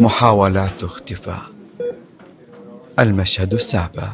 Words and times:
محاولات 0.00 0.84
اختفاء. 0.84 1.42
المشهد 2.98 3.54
السابع. 3.54 4.08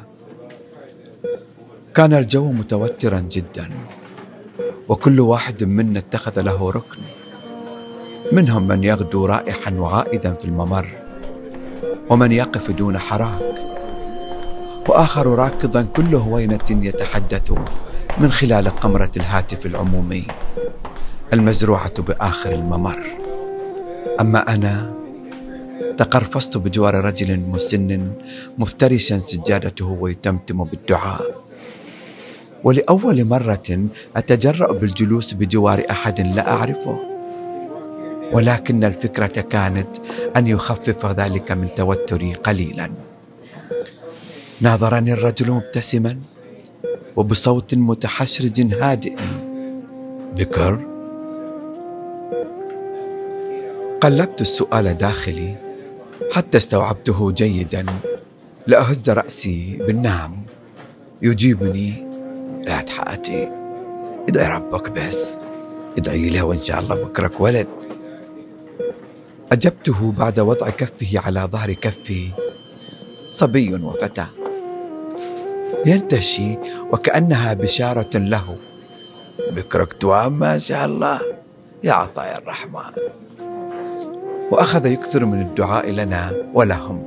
كان 1.94 2.12
الجو 2.12 2.52
متوترا 2.52 3.20
جدا 3.20 3.70
وكل 4.88 5.20
واحد 5.20 5.64
منا 5.64 5.98
اتخذ 5.98 6.40
له 6.40 6.70
ركن. 6.70 7.02
منهم 8.32 8.68
من 8.68 8.84
يغدو 8.84 9.26
رائحا 9.26 9.74
وعائدا 9.74 10.34
في 10.34 10.44
الممر 10.44 10.88
ومن 12.10 12.32
يقف 12.32 12.70
دون 12.70 12.98
حراك. 12.98 13.77
وآخر 14.88 15.26
راكضا 15.26 15.82
كل 15.82 16.14
هوينة 16.14 16.68
يتحدث 16.70 17.52
من 18.18 18.32
خلال 18.32 18.68
قمرة 18.68 19.10
الهاتف 19.16 19.66
العمومي. 19.66 20.24
المزروعة 21.32 22.02
بآخر 22.02 22.52
الممر. 22.52 23.02
أما 24.20 24.54
أنا 24.54 24.92
تقرفصت 25.98 26.56
بجوار 26.56 26.94
رجل 26.94 27.40
مسن 27.40 28.12
مفترشا 28.58 29.18
سجادته 29.18 29.86
ويتمتم 30.00 30.64
بالدعاء. 30.64 31.34
ولأول 32.64 33.24
مرة 33.24 33.88
أتجرأ 34.16 34.72
بالجلوس 34.72 35.34
بجوار 35.34 35.82
أحد 35.90 36.20
لا 36.20 36.52
أعرفه. 36.52 36.98
ولكن 38.32 38.84
الفكرة 38.84 39.40
كانت 39.40 39.88
أن 40.36 40.46
يخفف 40.46 41.06
ذلك 41.06 41.52
من 41.52 41.68
توتري 41.76 42.34
قليلا. 42.34 42.90
ناظرني 44.60 45.12
الرجل 45.12 45.50
مبتسما 45.50 46.16
وبصوت 47.16 47.74
متحشرج 47.74 48.60
هادئ 48.60 49.16
بكر. 50.36 50.86
قلبت 54.00 54.40
السؤال 54.40 54.98
داخلي 54.98 55.54
حتى 56.32 56.58
استوعبته 56.58 57.32
جيدا. 57.32 57.86
لأهز 58.66 59.10
رأسي 59.10 59.78
بالنعم. 59.86 60.36
يجيبني. 61.22 61.92
لا 62.66 62.80
تحأتي. 62.80 63.48
ادعي 64.28 64.56
ربك 64.56 64.90
بس. 64.90 65.26
ادعي 65.98 66.30
له 66.30 66.42
وإن 66.42 66.60
شاء 66.60 66.80
الله 66.80 66.94
بكرك 66.94 67.40
ولد. 67.40 67.66
أجبته 69.52 70.12
بعد 70.12 70.40
وضع 70.40 70.70
كفه 70.70 71.20
على 71.26 71.40
ظهر 71.40 71.72
كفي. 71.72 72.28
صبي 73.28 73.74
وفتى. 73.74 74.26
ينتشي 75.86 76.58
وكأنها 76.92 77.54
بشارة 77.54 78.18
له. 78.18 78.56
بكرك 79.56 79.92
توام 79.92 80.38
ما 80.38 80.58
شاء 80.58 80.86
الله. 80.86 81.20
يا 81.84 81.92
عطايا 81.92 82.38
الرحمن. 82.38 82.92
وأخذ 84.50 84.86
يكثر 84.86 85.24
من 85.24 85.40
الدعاء 85.40 85.90
لنا 85.90 86.32
ولهم. 86.54 87.04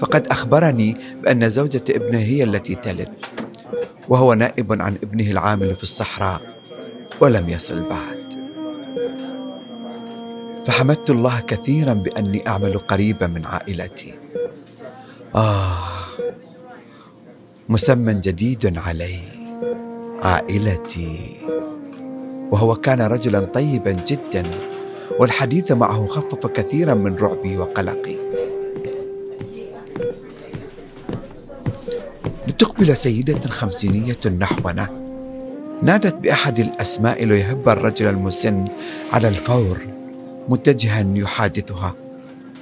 فقد 0.00 0.26
أخبرني 0.26 0.96
بأن 1.22 1.50
زوجة 1.50 1.82
ابنه 1.90 2.18
هي 2.18 2.44
التي 2.44 2.74
تلد 2.74 3.12
وهو 4.08 4.34
نائب 4.34 4.82
عن 4.82 4.94
ابنه 5.02 5.30
العامل 5.30 5.76
في 5.76 5.82
الصحراء 5.82 6.40
ولم 7.20 7.48
يصل 7.48 7.88
بعد. 7.88 8.20
فحمدت 10.66 11.10
الله 11.10 11.40
كثيرا 11.40 11.94
بأني 11.94 12.48
أعمل 12.48 12.78
قريبا 12.78 13.26
من 13.26 13.46
عائلتي. 13.46 14.14
آه 15.34 15.99
مسمى 17.70 18.14
جديد 18.14 18.78
علي. 18.78 19.18
عائلتي. 20.22 21.36
وهو 22.50 22.74
كان 22.74 23.02
رجلا 23.02 23.40
طيبا 23.40 23.92
جدا 24.06 24.42
والحديث 25.18 25.72
معه 25.72 26.06
خفف 26.06 26.46
كثيرا 26.46 26.94
من 26.94 27.16
رعبي 27.16 27.56
وقلقي. 27.58 28.16
لتقبل 32.48 32.96
سيدة 32.96 33.48
خمسينية 33.48 34.26
نحونا 34.40 34.88
نادت 35.82 36.14
بأحد 36.14 36.58
الأسماء 36.58 37.24
ليهب 37.24 37.68
الرجل 37.68 38.06
المسن 38.06 38.68
على 39.12 39.28
الفور 39.28 39.78
متجها 40.48 41.04
يحادثها. 41.14 41.94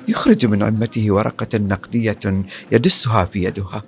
يخرج 0.09 0.47
من 0.47 0.63
عمته 0.63 1.13
ورقة 1.13 1.59
نقدية 1.59 2.45
يدسها 2.73 3.25
في 3.25 3.45
يدها. 3.45 3.83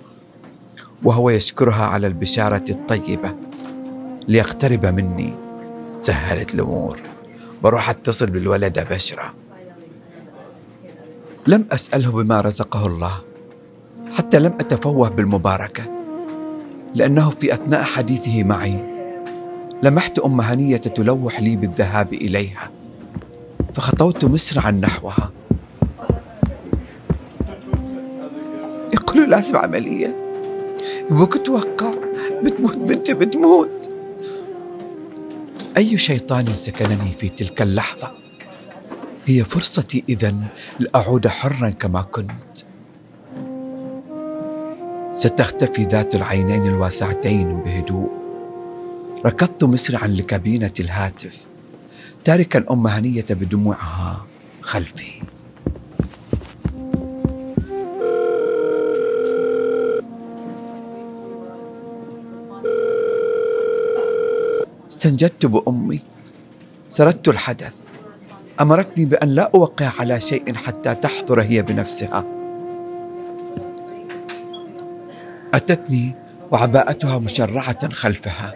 وهو 1.05 1.31
يشكرها 1.31 1.85
على 1.87 2.07
البشارة 2.07 2.65
الطيبة. 2.71 3.35
ليقترب 4.29 4.87
مني. 4.87 5.35
سهلت 6.03 6.55
الأمور. 6.55 6.99
بروح 7.63 7.91
اتصل 7.91 8.27
بالولد 8.27 8.87
بشرة 8.91 9.35
لم 11.47 11.67
أسأله 11.73 12.11
بما 12.11 12.41
رزقه 12.41 12.87
الله. 12.87 13.21
حتى 14.13 14.39
لم 14.39 14.53
أتفوه 14.61 15.09
بالمباركة. 15.09 15.83
لأنه 16.95 17.31
في 17.31 17.55
أثناء 17.55 17.83
حديثه 17.83 18.45
معي 18.45 18.85
لمحت 19.83 20.19
أم 20.19 20.41
هنية 20.41 20.77
تلوح 20.77 21.41
لي 21.41 21.57
بالذهاب 21.57 22.13
إليها. 22.13 22.71
فخطوت 23.75 24.25
مسرعا 24.25 24.71
نحوها. 24.71 25.31
يقولوا 28.93 29.27
لازم 29.27 29.57
عملية 29.57 30.20
يبوك 31.11 31.37
توقع 31.37 31.95
بتموت 32.43 32.77
بنتي 32.77 33.15
بتموت. 33.15 33.91
أي 35.77 35.99
شيطان 35.99 36.55
سكنني 36.55 37.11
في 37.19 37.29
تلك 37.29 37.63
اللحظة؟ 37.63 38.13
هي 39.27 39.45
فرصتي 39.45 40.05
إذا 40.09 40.35
لأعود 40.79 41.29
حرا 41.29 41.71
كما 41.71 42.03
كنت. 42.03 42.57
ستختفي 45.13 45.85
ذات 45.85 46.15
العينين 46.15 46.67
الواسعتين 46.67 47.61
بهدوء. 47.61 48.11
ركضت 49.27 49.65
مسرعا 49.65 50.07
لكابينة 50.07 50.73
الهاتف 50.81 51.37
تاركا 52.25 52.65
أم 52.71 52.87
هنية 52.87 53.27
بدموعها 53.31 54.27
خلفي. 54.63 55.20
استنجدت 65.01 65.47
بأمي. 65.47 66.01
سردت 66.91 67.29
الحدث. 67.29 67.73
أمرتني 68.61 69.05
بأن 69.05 69.29
لا 69.29 69.51
أوقع 69.55 69.93
على 69.99 70.21
شيء 70.21 70.55
حتى 70.55 70.95
تحضر 70.95 71.43
هي 71.43 71.63
بنفسها. 71.63 72.25
أتتني 75.55 76.15
وعباءتها 76.53 77.19
مشرعة 77.19 77.89
خلفها. 77.93 78.55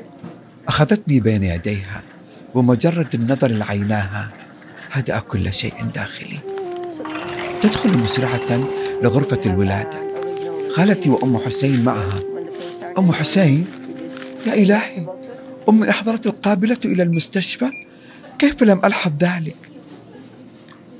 أخذتني 0.68 1.20
بين 1.20 1.42
يديها. 1.42 2.02
ومجرد 2.54 3.14
النظر 3.14 3.48
لعيناها 3.48 4.30
هدأ 4.92 5.18
كل 5.18 5.52
شيء 5.52 5.74
داخلي. 5.94 6.38
تدخل 7.62 7.98
مسرعة 7.98 8.64
لغرفة 9.02 9.40
الولادة. 9.46 9.98
خالتي 10.74 11.10
وأم 11.10 11.38
حسين 11.38 11.84
معها. 11.84 12.20
أم 12.98 13.12
حسين؟ 13.12 13.66
يا 14.46 14.54
إلهي. 14.54 15.23
أمي 15.68 15.90
أحضرت 15.90 16.26
القابلة 16.26 16.78
إلى 16.84 17.02
المستشفى؟ 17.02 17.66
كيف 18.38 18.62
لم 18.62 18.80
ألحظ 18.84 19.12
ذلك؟ 19.20 19.56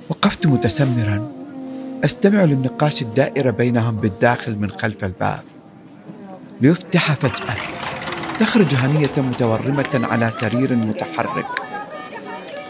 وقفت 0.08 0.46
متسمرا. 0.46 1.32
أستمع 2.04 2.44
للنقاش 2.44 3.02
الدائر 3.02 3.50
بينهم 3.50 3.96
بالداخل 3.96 4.56
من 4.56 4.70
خلف 4.70 5.04
الباب. 5.04 5.42
ليفتح 6.60 7.12
فجأة. 7.12 7.56
تخرج 8.40 8.74
هنية 8.74 9.10
متورمة 9.16 10.00
على 10.10 10.30
سرير 10.30 10.74
متحرك. 10.74 11.46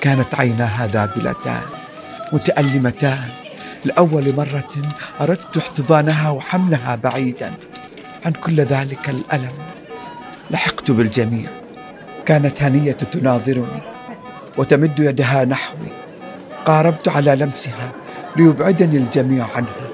كانت 0.00 0.34
عيناها 0.34 0.86
ذابلتان 0.86 1.62
متألمتان. 2.32 3.28
لأول 3.84 4.34
مرة 4.36 4.92
أردت 5.20 5.56
احتضانها 5.56 6.30
وحملها 6.30 6.96
بعيدا. 6.96 7.52
عن 8.26 8.32
كل 8.32 8.60
ذلك 8.60 9.10
الألم. 9.10 9.52
لحقت 10.50 10.90
بالجميع. 10.90 11.63
كانت 12.26 12.62
هنية 12.62 12.92
تناظرني 12.92 13.82
وتمد 14.58 14.98
يدها 14.98 15.44
نحوي. 15.44 15.88
قاربت 16.66 17.08
على 17.08 17.36
لمسها 17.36 17.92
ليبعدني 18.36 18.96
الجميع 18.96 19.46
عنها. 19.56 19.88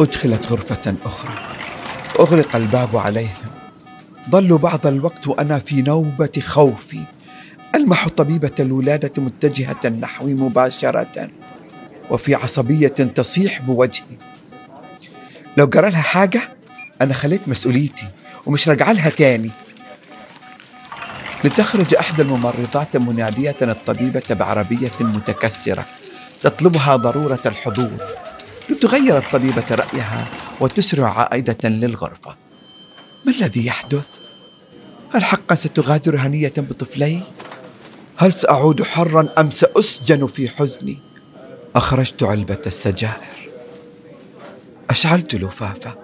أدخلت 0.00 0.46
غرفة 0.46 0.94
أخرى. 1.04 1.34
أغلق 2.20 2.56
الباب 2.56 2.96
عليهم 2.96 3.50
ظلوا 4.30 4.58
بعض 4.58 4.86
الوقت 4.86 5.28
وأنا 5.28 5.58
في 5.58 5.82
نوبة 5.82 6.32
خوفي. 6.40 7.00
ألمح 7.74 8.08
طبيبة 8.08 8.54
الولادة 8.60 9.22
متجهة 9.22 9.88
نحوي 10.00 10.34
مباشرة. 10.34 11.28
وفي 12.10 12.34
عصبية 12.34 12.88
تصيح 12.88 13.60
بوجهي. 13.60 14.16
لو 15.56 15.66
جرى 15.66 15.90
لها 15.90 16.02
حاجة 16.02 16.40
أنا 17.02 17.14
خليت 17.14 17.48
مسؤوليتي 17.48 18.06
ومش 18.46 18.68
رجع 18.68 18.90
لها 18.90 19.08
تاني. 19.10 19.50
لتخرج 21.44 21.94
إحدى 21.94 22.22
الممرضات 22.22 22.96
منادية 22.96 23.56
الطبيبة 23.62 24.22
بعربية 24.30 24.92
متكسرة 25.00 25.86
تطلبها 26.42 26.96
ضرورة 26.96 27.40
الحضور 27.46 27.98
لتغير 28.70 29.18
الطبيبة 29.18 29.64
رأيها 29.70 30.26
وتسرع 30.60 31.18
عائدة 31.18 31.68
للغرفة 31.68 32.36
ما 33.26 33.32
الذي 33.32 33.66
يحدث؟ 33.66 34.06
هل 35.14 35.24
حقا 35.24 35.54
ستغادر 35.54 36.16
هنية 36.16 36.52
بطفلي؟ 36.56 37.20
هل 38.16 38.32
سأعود 38.32 38.82
حرا 38.82 39.28
أم 39.38 39.50
سأسجن 39.50 40.26
في 40.26 40.48
حزني؟ 40.48 40.98
أخرجت 41.76 42.22
علبة 42.22 42.62
السجائر 42.66 43.50
أشعلت 44.90 45.34
لفافة 45.34 45.94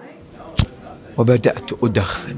وبدأت 1.17 1.83
أدخن 1.83 2.37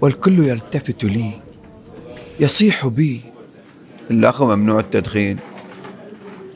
والكل 0.00 0.38
يلتفت 0.38 1.04
لي. 1.04 1.30
يصيح 2.40 2.86
بي. 2.86 3.20
الأخ 4.10 4.42
ممنوع 4.42 4.80
التدخين. 4.80 5.38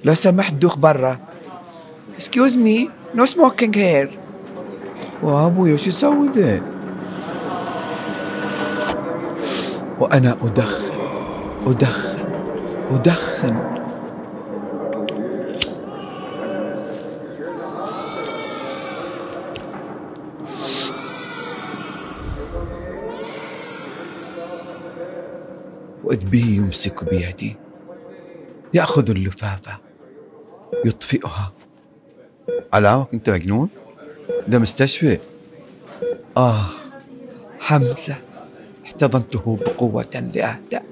لو 0.04 0.14
سمحت 0.14 0.52
دوخ 0.52 0.76
برا. 0.76 1.18
Excuse 2.18 2.56
me, 2.56 2.88
no 3.14 3.26
smoking 3.26 3.74
here. 3.74 4.08
وأبويا 5.22 5.76
شو 5.76 5.88
يسوي 5.88 6.28
ذا 6.28 6.62
وأنا 10.00 10.36
أدخن. 10.42 10.92
أدخن. 11.66 12.18
أدخن. 12.90 13.79
وإذ 26.10 26.24
به 26.26 26.44
يمسك 26.44 27.04
بيدي 27.04 27.56
يأخذ 28.74 29.10
اللفافة 29.10 29.78
يطفئها. 30.84 31.52
على 32.72 33.06
أنت 33.14 33.30
مجنون؟ 33.30 33.68
ده 34.48 34.58
مستشفى. 34.58 35.18
آه 36.36 36.64
حمزة 37.60 38.16
احتضنته 38.84 39.58
بقوة 39.60 40.30
لأهدأ. 40.34 40.82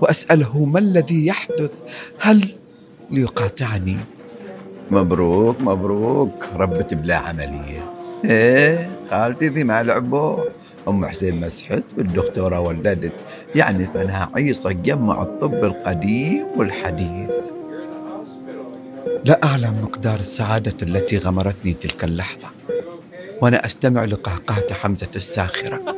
وأسأله 0.00 0.64
ما 0.64 0.78
الذي 0.78 1.26
يحدث؟ 1.26 1.72
هل 2.18 2.54
ليقاطعني؟ 3.10 3.96
مبروك 4.90 5.60
مبروك 5.60 6.44
ربت 6.54 6.94
بلا 6.94 7.16
عملية. 7.16 7.92
إيه 8.24 8.90
خالتي 9.10 9.48
ذي 9.48 9.64
ما 9.64 9.82
لعبوا 9.82 10.44
أم 10.88 11.06
حسين 11.06 11.40
مسحت 11.40 11.82
والدكتورة 11.98 12.60
ولدت. 12.60 13.12
يعني 13.54 13.88
فنها 13.94 14.30
عيصة 14.34 14.72
جمع 14.72 15.22
الطب 15.22 15.64
القديم 15.64 16.46
والحديث. 16.56 17.30
لا 19.24 19.40
أعلم 19.44 19.80
مقدار 19.82 20.20
السعادة 20.20 20.76
التي 20.82 21.18
غمرتني 21.18 21.72
تلك 21.72 22.04
اللحظة. 22.04 22.48
وأنا 23.42 23.66
أستمع 23.66 24.04
لقهقهة 24.04 24.74
حمزة 24.74 25.08
الساخرة. 25.16 25.96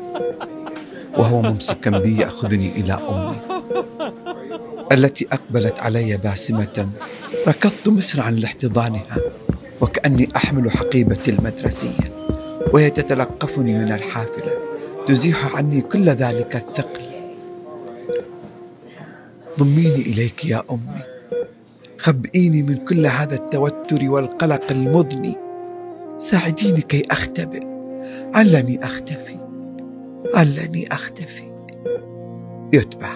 وهو 1.19 1.43
ممسكا 1.43 1.99
بي 1.99 2.20
يأخذني 2.20 2.73
إلى 2.76 2.93
أمي. 2.93 3.37
التي 4.93 5.26
أقبلت 5.32 5.79
علي 5.81 6.17
باسمة 6.17 6.88
ركضت 7.49 7.88
مسرعا 7.88 8.31
لاحتضانها. 8.31 9.17
وكأني 9.81 10.29
أحمل 10.37 10.70
حقيبتي 10.70 11.31
المدرسية. 11.31 12.12
وهي 12.73 12.90
تتلقفني 12.90 13.79
من 13.79 13.93
الحافلة. 13.93 14.62
تزيح 15.06 15.56
عني 15.56 15.81
كل 15.81 16.08
ذلك 16.08 16.56
الثقل. 16.56 17.02
ضميني 19.58 20.02
إليك 20.02 20.44
يا 20.44 20.62
أمي. 20.70 21.02
خبئيني 21.99 22.62
من 22.62 22.76
كل 22.76 23.06
هذا 23.06 23.34
التوتر 23.34 24.10
والقلق 24.10 24.62
المضني. 24.70 25.37
ساعديني 26.19 26.81
كي 26.81 27.02
أختبئ. 27.10 27.66
علني 28.34 28.84
أختفي. 28.84 29.37
علني 30.34 30.93
أختفي. 30.93 31.52
يتبع. 32.75 33.12